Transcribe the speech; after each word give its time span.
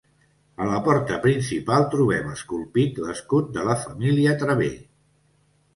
A 0.63 0.69
la 0.69 0.77
porta 0.87 1.19
principal 1.25 1.85
trobem 1.97 2.33
esculpit 2.37 2.99
l'escut 3.05 3.53
de 3.61 3.69
la 3.71 3.79
família 3.87 4.37
Traver. 4.45 4.77